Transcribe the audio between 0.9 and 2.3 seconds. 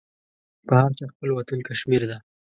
چا خپل وطن کشمير ده.